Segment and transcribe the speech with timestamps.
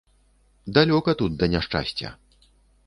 [0.79, 2.15] Далёка тут да няшчасця.